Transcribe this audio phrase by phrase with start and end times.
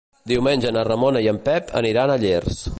[0.29, 2.63] Diumenge na Ramona i en Pep aniré a Llers.